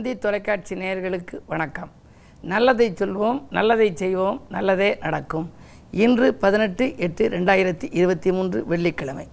[0.00, 1.90] தந்தி தொலைக்காட்சி நேயர்களுக்கு வணக்கம்.
[2.50, 5.46] நல்லதை சொல்வோம் நல்லதை செய்வோம் நல்லதே நடக்கும்.
[6.04, 9.26] இன்று பதினெட்டு எட்டு ரெண்டாயிரத்தி இருபத்தி மூன்று வெள்ளிக்கிழமை.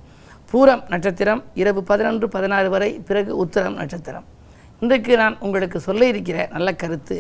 [0.51, 4.25] பூரம் நட்சத்திரம் இரவு பதினொன்று பதினாறு வரை பிறகு உத்தரம் நட்சத்திரம்.
[4.79, 7.19] இன்றைக்கு நான் உங்களுக்கு சொல்ல இருக்கிற நல்ல கருத்து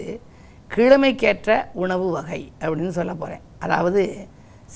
[0.75, 4.03] கிழமைக்கேற்ற உணவு வகை அப்படின்னு சொல்ல போகிறேன் அதாவது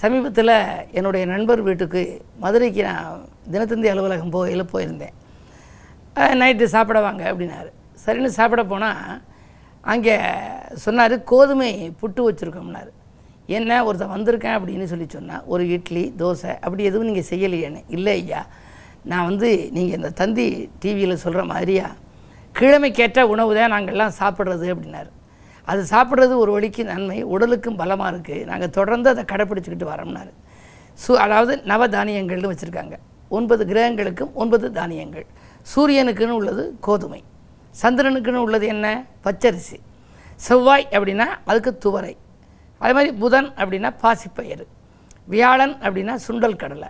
[0.03, 0.55] சமீபத்தில்
[0.99, 2.05] என்னுடைய நண்பர் வீட்டுக்கு
[2.45, 5.15] மதுரைக்கு நான் தினத்தந்தி அலுவலகம் போகையில் போயிருந்தேன்.
[6.43, 7.71] நைட்டு சாப்பிட வாங்க அப்படின்னாரு.
[8.05, 9.21] சரின்னு சாப்பிட போனால்
[9.91, 10.15] அங்கே
[10.83, 11.69] சொன்னார் கோதுமை
[12.01, 12.91] புட்டு வச்சுருக்கோம்னார்.
[13.57, 17.81] என்ன ஒருத்தன் வந்திருக்கேன் அப்படின்னு சொல்லி சொன்னால் ஒரு இட்லி தோசை அப்படி எதுவும் நீங்கள் செய்யலையேன்னு.
[17.95, 18.41] இல்லை ஐயா
[19.11, 20.45] நான் வந்து நீங்கள் இந்த தந்தி
[20.81, 21.87] டிவியில் சொல்கிற மாதிரியா
[22.59, 25.11] கிழமைக்கேற்ற உணவு தான் நாங்கள்லாம் சாப்பிட்றது அப்படின்னாரு.
[25.71, 30.31] அது சாப்பிட்றது ஒரு வழிக்கு நன்மை உடலுக்கும் பலமாக இருக்குது நாங்கள் தொடர்ந்து அதை கடைப்பிடிச்சிக்கிட்டு வரோம்னாரு.
[31.03, 32.95] சு அதாவது நவதானியங்கள்னு வச்சுருக்காங்க.
[33.37, 35.27] ஒன்பது கிரகங்களுக்கும் ஒன்பது தானியங்கள்.
[35.73, 37.21] சூரியனுக்குன்னு உள்ளது கோதுமை.
[37.81, 39.05] சந்திரனுக்குன்னு உள்ளது என்ன?
[39.23, 39.77] பச்சரிசி.
[40.35, 42.17] செவ்வாய் அப்படின்னா அதுக்கு துவரை.
[42.77, 44.65] அதே மாதிரி புதன் அப்படின்னா பாசிப்பயிறு.
[45.27, 46.89] வியாழன் அப்படின்னா சுண்டல் கடலை.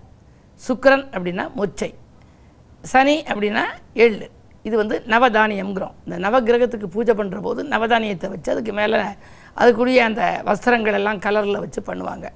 [0.67, 1.93] சுக்கரன் அப்படின்னா மொச்சை.
[2.81, 4.27] சனி அப்படின்னா எள்ளு.
[4.63, 5.93] இது வந்து நவதானியம்ங்கிறோம்.
[6.05, 8.99] இந்த நவகிரகத்துக்கு பூஜை பண்ணுற போது நவதானியத்தை வச்சு அதுக்கு மேலே
[9.57, 12.27] அதுக்குரிய அந்த வஸ்திரங்கள் எல்லாம் கலரில் வச்சு பண்ணுவாங்க.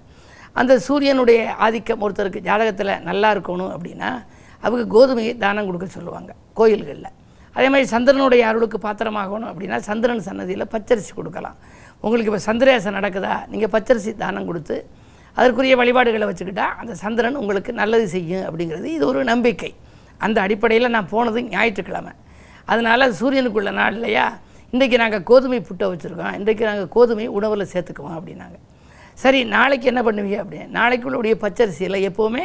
[0.53, 4.25] அந்த சூரியனுடைய ஆதிக்கம் ஒருத்தருக்கு ஜாதகத்தில் நல்லா இருக்கணும் அப்படின்னா
[4.61, 7.11] அவங்க கோதுமையை தானம் கொடுக்க சொல்லுவாங்க கோயில்களில்.
[7.55, 11.57] அதே மாதிரி சந்திரனுடைய அருளுக்கு பாத்திரமாகணும் அப்படின்னா சந்திரன் சன்னதியில் பச்சரிசி கொடுக்கலாம்.
[12.03, 13.35] உங்களுக்கு இப்போ சந்திரேசம் நடக்குதா?
[13.51, 14.77] நீங்கள் பச்சரிசி தானம் கொடுத்து
[15.37, 19.71] அதற்குரிய வழிபாடுகளை வச்சுக்கிட்டா அந்த சந்திரன் உங்களுக்கு நல்லது செய்யும் அப்படிங்கிறது இது ஒரு நம்பிக்கை.
[20.25, 22.13] அந்த அடிப்படையில் நான் போனது ஞாயிற்றுக்கிழமை.
[22.71, 24.27] அதனால் சூரியனுக்குள்ள நாள் இல்லையா?
[24.73, 26.35] இன்றைக்கி நாங்கள் கோதுமை புட்டை வச்சுருக்கோம்.
[26.39, 28.57] இன்றைக்கி நாங்கள் கோதுமை உணவில் சேர்த்துக்குவோம் அப்படின்னாங்க.
[29.23, 30.67] சரி நாளைக்கு என்ன பண்ணுவீங்க அப்படின்னு?
[30.79, 32.43] நாளைக்குள்ளுடைய பச்சரிசியில் எப்போவுமே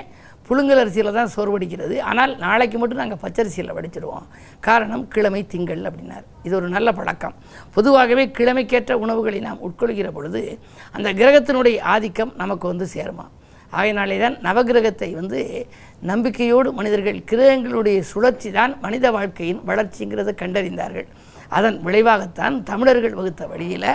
[0.51, 4.29] புழுங்கல் அரிசியில் தான் சோர்வடிக்கிறது ஆனால் நாளைக்கு மட்டும் நாங்கள் பச்சரிசியில் வடிச்சிடுவோம்
[4.69, 6.25] காரணம் கிழமை திங்கள் அப்படின்னார்.
[6.47, 7.37] இது ஒரு நல்ல பழக்கம்.
[7.77, 10.43] பொதுவாகவே கிழமைக்கேற்ற உணவுகளை நாம் உட்கொள்கிற பொழுது
[10.97, 13.27] அந்த கிரகத்தினுடைய ஆதிக்கம் நமக்கு வந்து சேருமா?
[13.79, 15.41] ஆகையினாலே தான் நவகிரகத்தை வந்து
[16.11, 21.07] நம்பிக்கையோடு மனிதர்கள் கிரகங்களுடைய சுழற்சி தான் மனித வாழ்க்கையின் வளர்ச்சிங்கிறதை கண்டறிந்தார்கள்.
[21.59, 23.93] அதன் விளைவாகத்தான் தமிழர்கள் வகுத்த வழியில்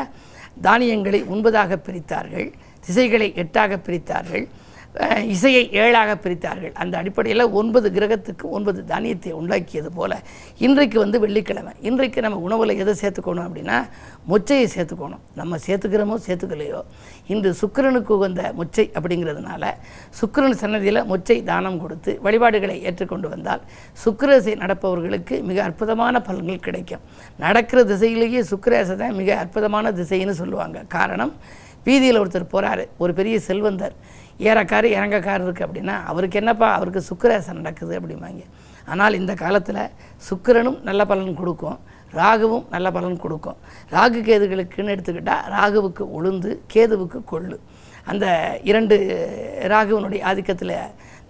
[0.68, 2.48] தானியங்களை ஒன்பதாக பிரித்தார்கள்.
[2.88, 4.46] திசைகளை எட்டாக பிரித்தார்கள்.
[5.34, 6.74] இசையை ஏழாக பிரித்தார்கள்.
[6.82, 10.16] அந்த அடிப்படையில் ஒன்பது கிரகத்துக்கு ஒன்பது தானியத்தை உண்டாக்கியது போல்
[10.66, 11.74] இன்றைக்கு வந்து வெள்ளிக்கிழமை.
[11.90, 13.78] இன்றைக்கு நம்ம உணவில் எதை சேர்த்துக்கணும் அப்படின்னா
[14.32, 15.24] மொச்சையை சேர்த்துக்கணும்.
[15.40, 16.82] நம்ம சேர்த்துக்கிறோமோ சேர்த்துக்கலையோ?
[17.34, 19.74] இன்று சுக்கிரனுக்கு உகந்த மொச்சை அப்படிங்கிறதுனால
[20.22, 23.62] சுக்கரன் சன்னதியில் மொச்சை தானம் கொடுத்து வழிபாடுகளை ஏற்றுக்கொண்டு வந்தால்
[24.06, 27.06] சுக்கரசை நடப்பவர்களுக்கு மிக அற்புதமான பலன்கள் கிடைக்கும்.
[27.46, 30.80] நடக்கிற திசையிலேயே சுக்கிரேசை தான் மிக அற்புதமான திசைன்னு சொல்லுவாங்க.
[30.98, 31.34] காரணம்
[31.88, 33.96] வீதியில் ஒருத்தர் போகிறாரு ஒரு பெரிய செல்வந்தர்.
[34.40, 38.44] ஏறக்காரு இறங்கக்காரு இருக்குது அப்படின்னா அவருக்கு என்னப்பா அவருக்கு சுக்கரேசன் நடக்குது அப்படிம்பாங்க.
[38.94, 39.84] ஆனால் இந்த காலத்தில்
[40.30, 41.78] சுக்கிரனும் நல்ல பலன் கொடுக்கும்
[42.20, 43.58] ராகுவும் நல்ல பலன் கொடுக்கும்.
[43.96, 47.58] ராகு கேதுகளுக்குன்னு எடுத்துக்கிட்டால் ராகுவுக்கு உளுந்து கேதுவுக்கு கொள்ளு.
[48.12, 48.26] அந்த
[48.70, 48.96] இரண்டு
[49.74, 50.78] ராகுவனுடைய ஆதிக்கத்தில்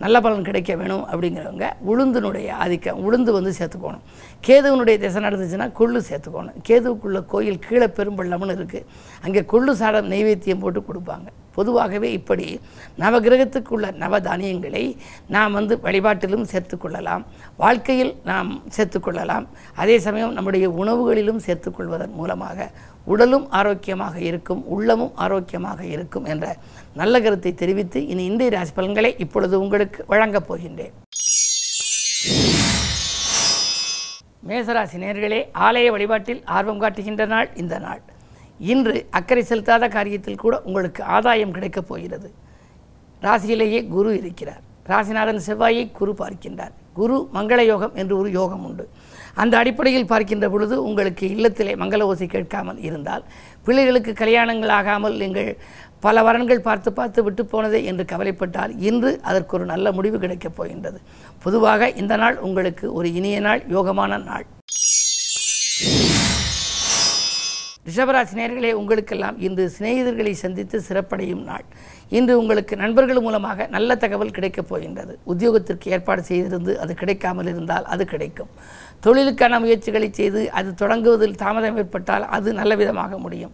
[0.03, 4.03] நல்ல பலன் கிடைக்க வேணும் அப்படிங்கிறவங்க உளுந்தினுடைய ஆதிக்கம் உளுந்து வந்து சேர்த்துக்கணும்.
[4.47, 6.57] கேதுவனுடைய திசை நடந்துச்சுன்னா கொள்ளு சேர்த்துக்கணும்.
[6.69, 8.85] கேதுவுக்குள்ள கோயில் கீழே பெரும்பள்ளம்னு இருக்குது
[9.25, 11.27] அங்கே கொள்ளு சாடம் நெய்வேத்தியம் போட்டு கொடுப்பாங்க.
[11.55, 12.47] பொதுவாகவே இப்படி
[13.03, 14.83] நவகிரகத்துக்குள்ள நவதானியங்களை
[15.35, 17.23] நாம் வந்து வழிபாட்டிலும் சேர்த்துக்கொள்ளலாம்.
[17.63, 19.45] வாழ்க்கையில் நாம் சேர்த்துக்கொள்ளலாம்.
[19.75, 22.69] அதே சமயம் நம்முடைய உணவுகளிலும் சேர்த்துக்கொள்வதன் மூலமாக
[23.13, 26.45] உடலும் ஆரோக்கியமாக இருக்கும் உள்ளமும் ஆரோக்கியமாக இருக்கும் என்ற
[27.01, 30.95] நல்ல கருத்தை தெரிவித்து இனி இந்திய ராசி பலன்களை இப்பொழுது உங்களுக்கு வழங்கப் போகின்றேன்.
[34.49, 38.01] மேசராசி நேர்களே ஆலய வழிபாட்டில் ஆர்வம் காட்டுகின்ற நாள் இந்த நாள்.
[38.59, 42.29] இன்று அக்கறை செலுத்தாத காரியத்தில் கூட உங்களுக்கு ஆதாயம் கிடைக்கப் போகிறது.
[43.21, 44.63] ராசியிலேயே குரு இருக்கிறார்.
[44.91, 46.73] ராசிநாதன் செவ்வாயை குரு பார்க்கின்றார்.
[46.93, 48.85] குரு மங்கள யோகம் என்று ஒரு யோகம் உண்டு.
[49.41, 53.23] அந்த அடிப்படையில் பார்க்கின்ற பொழுது உங்களுக்கு இல்லத்திலே மங்கள ஓசை கேட்காமல் இருந்தால்
[53.65, 55.49] பிள்ளைகளுக்கு கல்யாணங்கள் ஆகாமல் நீங்கள்
[56.05, 60.99] பல வரன்கள் பார்த்து பார்த்து விட்டு போனதே என்று கவலைப்பட்டால் இன்று அதற்கு ஒரு நல்ல முடிவு கிடைக்கப் போகின்றது.
[61.43, 64.45] பொதுவாக இந்த நாள் உங்களுக்கு ஒரு இனிய நாள் யோகமான நாள்.
[67.87, 71.65] ரிஷபராசி நேர்களே உங்களுக்கெல்லாம் இன்று சிநேகிதர்களை சந்தித்து சிறப்படையும் நாள்.
[72.17, 75.13] இன்று உங்களுக்கு நண்பர்கள் மூலமாக நல்ல தகவல் கிடைக்கப் போகின்றது.
[75.31, 78.49] உத்தியோகத்திற்கு ஏற்பாடு செய்திருந்து அது கிடைக்காமல் இருந்தால் அது கிடைக்கும்.
[79.05, 83.53] தொழிலுக்கான முயற்சிகளை செய்து அது தொடங்குவதில் தாமதம் ஏற்பட்டால் அது நல்ல விதமாக முடியும்.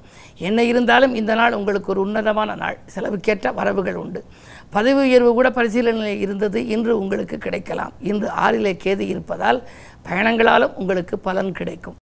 [0.50, 2.77] என்ன இருந்தாலும் இந்த நாள் உங்களுக்கு ஒரு உன்னதமான நாள்.
[2.95, 4.24] செலவுக்கேற்ற வரவுகள் உண்டு.
[4.69, 7.95] பதவி உயர்வு கூட பரிசீலனையில் இருந்தது இன்று உங்களுக்கு கிடைக்கலாம்.
[8.12, 9.62] இன்று ஆறிலே கேது இருப்பதால்
[10.10, 12.00] பயணங்களாலும் உங்களுக்கு பலன் கிடைக்கும்.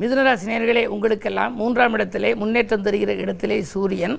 [0.00, 4.16] மிதுனராசினியர்களே உங்களுக்கெல்லாம் மூன்றாம் இடத்திலே முன்னேற்றம் தருகிற இடத்திலே சூரியன்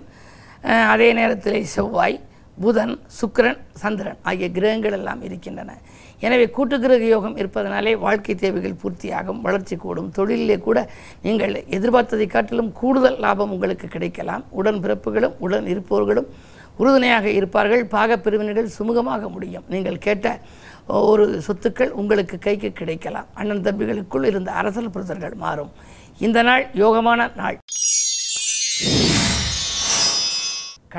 [0.93, 2.17] அதே நேரத்திலே செவ்வாய்
[2.63, 5.77] புதன் சுக்கரன் சந்திரன் ஆகிய கிரகங்கள் எல்லாம் இருக்கின்றன.
[6.19, 10.11] எனவே கூட்டு கிரக யோகம் இருப்பதனாலே வாழ்க்கை தேவைகள் பூர்த்தியாகும் வளர்ச்சி கூடும்.
[10.17, 10.89] தொழிலிலே கூட
[11.21, 14.43] நீங்கள் எதிர்பார்த்ததை காட்டிலும் கூடுதல் லாபம் உங்களுக்கு கிடைக்கலாம்.
[14.49, 16.29] உடன் பிறப்புகளும் உடன் இருப்பவர்களும்
[16.77, 17.85] உறுதுணையாக இருப்பார்கள்.
[17.85, 19.63] பாகப் பிரிவினர்கள் சுமூகமாக முடியும்.
[19.69, 20.39] நீங்கள் கேட்ட
[20.89, 23.25] ஒரு சொத்துக்கள் உங்களுக்கு கைக்கு கிடைக்கலாம்.
[23.33, 25.71] அண்ணன் தம்பிகளுக்குள் இருந்த அரசல் புரிதல்கள் மாறும்.
[26.19, 27.57] இந்த நாள் யோகமான நாள்.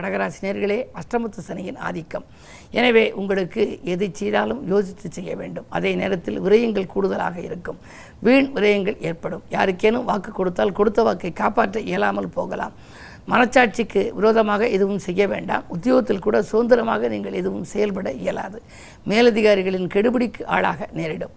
[0.00, 2.26] கடகராசினியர்களே அஷ்டமத்து சனியின் ஆதிக்கம்.
[2.81, 3.62] எனவே உங்களுக்கு
[3.94, 5.67] எதை செய்தாலும் யோசித்து செய்ய வேண்டும்.
[5.76, 7.79] அதே நேரத்தில் விரயங்கள் கூடுதலாக இருக்கும்.
[8.26, 9.44] வீண் விரயங்கள் ஏற்படும்.
[9.56, 12.75] யாருக்கேனும் வாக்கு கொடுத்தால் கொடுத்த வாக்கை காப்பாற்ற இயலாமல் போகலாம்.
[13.32, 15.64] மனச்சாட்சிக்கு விரோதமாக எதுவும் செய்ய வேண்டாம்.
[15.75, 18.58] உத்தியோகத்தில் கூட சுதந்திரமாக நீங்கள் எதுவும் செயல்பட இயலாது.
[19.11, 21.35] மேலதிகாரிகளின் கெடுபிடிக்கு ஆளாக நேரிடும்.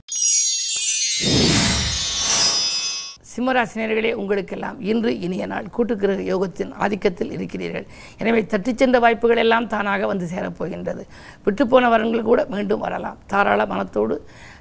[3.33, 5.67] சிம்மராசினியர்களே உங்களுக்கெல்லாம் இன்று இனிய நாள்.
[5.75, 7.85] கூட்டுக்கிரக யோகத்தின் ஆதிக்கத்தில் இருக்கிறீர்கள்.
[8.21, 11.03] எனவே தட்டிச் சென்ற வாய்ப்புகள் எல்லாம் தானாக வந்து சேரப்போகின்றது
[11.45, 13.17] விட்டுப்போன வரன்கள் கூட மீண்டும் வரலாம்.
[13.33, 14.17] தாராள மனத்தோடு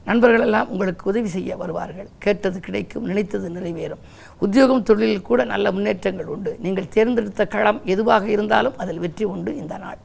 [0.08, 2.08] நண்பர்கள் எல்லாம் உங்களுக்கு உதவி செய்ய வருவார்கள்.
[2.24, 4.02] கேட்டது கிடைக்கும் நினைத்தது நிறைவேறும்.
[4.46, 6.52] உத்தியோகம் தொழிலில் கூட நல்ல முன்னேற்றங்கள் உண்டு.
[6.64, 10.00] நீங்கள் தேர்ந்தெடுத்த களம் எதுவாக இருந்தாலும் அதில் வெற்றி உண்டு இந்த நாள்.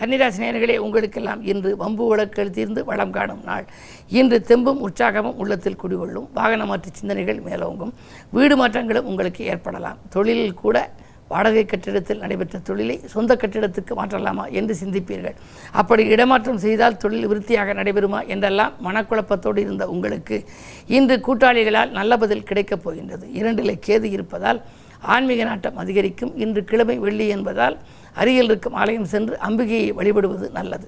[0.00, 3.66] கன்னிராசி நேர்களே உங்களுக்கெல்லாம் இன்று வம்பு வழக்கல் தீர்ந்து வளம் காணும் நாள்.
[4.08, 6.28] இன்று தெம்பும் உற்சாகமும் உள்ளத்தில் குடிகொள்ளும்.
[6.34, 7.92] வாகன மாற்று சிந்தனைகள் மேலோங்கும்.
[8.30, 9.98] வீடு மாற்றங்களும் உங்களுக்கு ஏற்படலாம்.
[10.08, 10.76] தொழிலில் கூட
[11.28, 15.36] வாடகை கட்டிடத்தில் நடைபெற்ற தொழிலை சொந்த கட்டிடத்துக்கு மாற்றலாமா என்று சிந்திப்பீர்கள்.
[15.72, 20.44] அப்படி இடமாற்றம் செய்தால் தொழில் விருத்தியாக நடைபெறுமா என்றெல்லாம் மனக்குழப்பத்தோடு இருந்த உங்களுக்கு
[20.86, 23.26] இன்று கூட்டாளிகளால் நல்ல பதில் கிடைக்கப் போகின்றது.
[23.40, 24.60] இரண்டிலே கேது இருப்பதால்
[25.00, 26.36] ஆன்மீக நாட்டம் அதிகரிக்கும்.
[26.36, 27.78] இன்று கிழமை வெள்ளி என்பதால்
[28.14, 30.86] அருகில் இருக்கும் ஆலயம் சென்று அம்பிகையை வழிபடுவது நல்லது.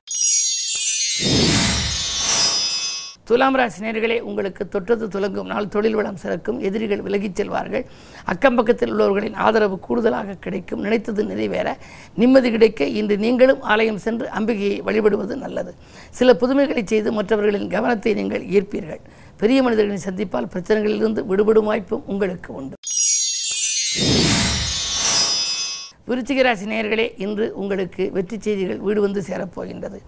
[3.25, 7.85] துலாம் ராசி நேர்களே உங்களுக்கு தொட்டது துலங்கும் நாள் தொழில் வளம் சிறக்கும் எதிரிகள் விலகிச் செல்வார்கள்.
[8.25, 11.79] அக்கம் பக்கத்தில் உள்ளவர்களின் ஆதரவு கூடுதலாக கிடைக்கும் நினைத்தது நிறைவேற.
[12.15, 15.75] நிம்மதி கிடைக்க இன்று நீங்களும் ஆலயம் சென்று அம்பிகையை வழிபடுவது நல்லது.
[16.11, 19.01] சில புதுமைகளை செய்து மற்றவர்களின் கவனத்தை நீங்கள் ஈர்ப்பீர்கள்.
[19.37, 22.77] பெரிய மனிதர்களின் சந்திப்பால் பிரச்சனைகளிலிருந்து விடுபடும் வாய்ப்பும் உங்களுக்கு உண்டு.
[26.13, 29.99] விருச்சிகராசி நேயர்களே இன்று உங்களுக்கு வெற்றி செய்திகள் வீடு வந்து சேரப்போகின்றது.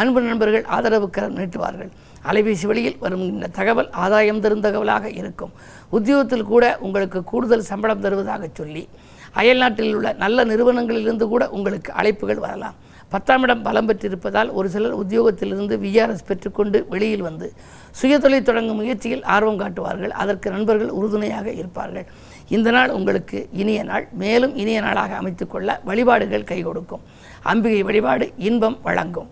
[0.00, 1.90] அன்பு நண்பர்கள் ஆதரவு கரம் நீட்டுவார்கள்.
[2.30, 5.52] அலைபேசி வழியில் வரும் இந்த தகவல் ஆதாயம் தரும் தகவலாக இருக்கும்.
[5.96, 8.84] உத்தியோகத்தில் கூட உங்களுக்கு கூடுதல் சம்பளம் தருவதாக சொல்லி
[9.42, 12.76] அயல்நாட்டில் உள்ள நல்ல நிறுவனங்களிலிருந்து கூட உங்களுக்கு அழைப்புகள் வரலாம்.
[13.12, 17.46] பத்தாம் இடம் பலம் பெற்றிருப்பதால் ஒரு சிலர் உத்தியோகத்திலிருந்து விஆர்எஸ் பெற்றுக்கொண்டு வெளியில் வந்து
[18.00, 20.12] சுயதொழில் தொடங்கும் முயற்சியில் ஆர்வம் காட்டுவார்கள்.
[20.22, 22.06] அதற்கு நண்பர்கள் உறுதுணையாக இருப்பார்கள்.
[22.48, 24.08] இந்த நாள் உங்களுக்கு இனிய நாள்.
[24.12, 27.00] மேலும் இனிய நாளாக அமைத்துக்கொள்ள வழிபாடுகள் கை கொடுக்கும்.
[27.42, 29.28] அம்பிகை வழிபாடு இன்பம் வழங்கும்.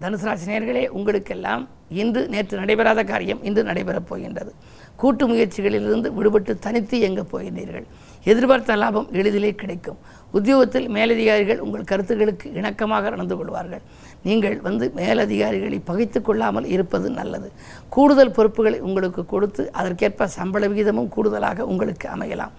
[0.00, 4.54] தனுசு ராசி நேர்களே உங்களுக்கெல்லாம் இன்று நேற்று நடைபெறாத காரியம் இன்று நடைபெறப் போகின்றது.
[4.96, 7.84] கூட்டு முயற்சிகளிலிருந்து விடுபட்டு தனித்து இயங்கப் போகின்றீர்கள்.
[8.24, 9.98] எதிர்பார்த்த லாபம் எளிதிலே கிடைக்கும்.
[10.32, 13.80] உத்தியோகத்தில் மேலதிகாரிகள் உங்கள் கருத்துக்களுக்கு இணக்கமாக நடந்து கொள்வார்கள்.
[14.22, 17.52] நீங்கள் வந்து மேலதிகாரிகளை பகைத்து கொள்ளாமல் இருப்பது நல்லது.
[17.88, 22.50] கூடுதல் பொறுப்புகளை உங்களுக்கு கொடுத்து அதற்கேற்ப சம்பள விகிதமும் கூடுதலாக உங்களுக்கு அமையலாம்.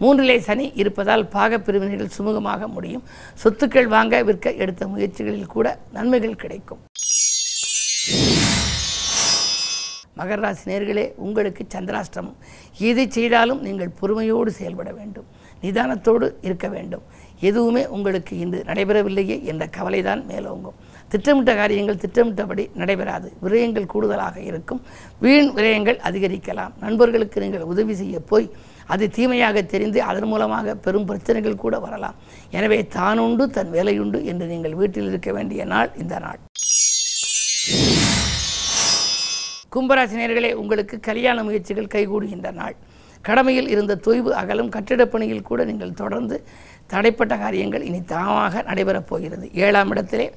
[0.00, 3.02] மூன்றிலே சனி இருப்பதால் பாகப் பிரிவினைகள் சுமூகமாக முடியும்.
[3.44, 6.78] சொத்துக்கள் வாங்க விற்க எடுத்த முயற்சிகளில் கூட நன்மைகள் கிடைக்கும்.
[10.16, 12.34] மகர ராசி நேர்களே உங்களுக்கு சந்திராஷ்டிரமம்.
[12.78, 15.24] எதை செய்தாலும் நீங்கள் பொறுமையோடு செயல்பட வேண்டும்.
[15.62, 17.02] நிதானத்தோடு இருக்க வேண்டும்.
[17.40, 20.87] எதுவுமே உங்களுக்கு இன்று நடைபெறவில்லையே என்ற கவலைதான் மேலோங்கும்.
[21.12, 23.28] திட்டமிட்ட காரியங்கள் திட்டமிட்டபடி நடைபெறாது.
[23.44, 24.80] விரயங்கள் கூடுதலாக இருக்கும்.
[25.20, 26.72] வீண் விரயங்கள் அதிகரிக்கலாம்.
[26.80, 28.50] நண்பர்களுக்கு நீங்கள் உதவி செய்ய போய்
[28.86, 32.14] அது தீமையாக தெரிந்து அதன் மூலமாக பெரும் பிரச்சனைகள் கூட வரலாம்.
[32.50, 36.38] எனவே தானுண்டு தன் வேலையுண்டு என்று நீங்கள் வீட்டில் இருக்க வேண்டிய நாள் இந்த நாள்.
[39.74, 42.76] கும்பராசினியர்களே உங்களுக்கு கல்யாண முயற்சிகள் கைகூடுகின்ற நாள்.
[43.22, 46.36] கடமையில் இருந்த தொய்வு அகலும் கட்டிடப் பணியில் கூட நீங்கள் தொடர்ந்து
[46.92, 49.46] தடைப்பட்ட காரியங்கள் இனி தாமாக நடைபெறப் போகிறது.
[49.52, 50.32] ஏழாம் இடத்திலே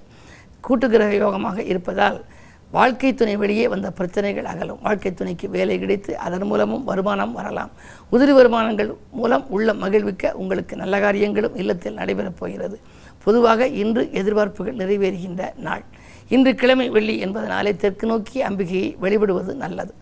[0.68, 2.26] கூட்டுக்கிரக யோகமாக இருப்பதால்
[2.72, 4.80] வாழ்க்கை துணை வெளியே வந்த பிரச்சனைகள் அகலும்.
[4.82, 7.72] வாழ்க்கை துணைக்கு வேலை கிடைத்து அதன் மூலமும் வருமானம் வரலாம்.
[8.12, 12.80] உதிரி வருமானங்கள் மூலம் உள்ள மகிழ்விக்க உங்களுக்கு நல்ல காரியங்களும் இல்லத்தில் நடைபெறப் போகிறது.
[13.24, 15.84] பொதுவாக இன்று எதிர்பார்ப்புகள் நிறைவேறுகின்ற நாள்.
[16.30, 19.94] இன்று கிழமை வெள்ளி என்பதனாலே தெற்கு நோக்கி அம்பிகையை வழிபடுவது நல்லது.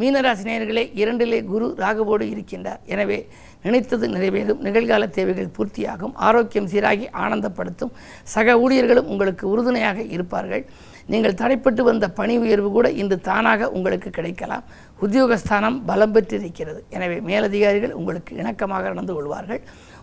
[0.00, 2.80] மீனராசினியர்களே இரண்டிலே குரு ராகுவோடு இருக்கின்றார்.
[2.94, 3.18] எனவே
[3.64, 7.92] நினைத்தது நிறைவேறும் நிகழ்கால தேவைகள் பூர்த்தியாகும் ஆரோக்கியம் சீராகி ஆனந்தப்படுத்தும்
[8.34, 10.64] சக ஊழியர்களும் உங்களுக்கு உறுதுணையாக இருப்பார்கள்.
[11.12, 14.64] நீங்கள் தடைப்பட்டு வந்த பணி உயர்வு கூட இன்று தானாக உங்களுக்கு கிடைக்கலாம்.
[15.04, 16.80] உத்தியோகஸ்தானம் பலம் பெற்றிருக்கிறது.
[16.96, 19.62] எனவே மேலதிகாரிகள் உங்களுக்கு இணக்கமாக நடந்து கொள்வார்கள்.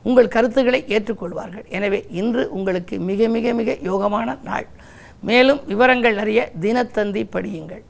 [0.10, 1.66] உங்கள் கருத்துக்களை ஏற்றுக்கொள்வார்கள்.
[1.78, 4.68] எனவே இன்று உங்களுக்கு மிக மிக மிக யோகமான நாள்.
[5.30, 7.84] மேலும் விவரங்கள் அறிய தினத்தந்தி படியுங்கள்.